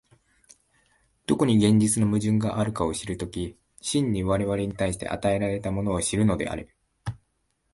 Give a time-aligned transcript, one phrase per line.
[1.27, 6.71] どこに現実の矛盾があるかを知る時、真に我々に対して与えられたものを知るのである。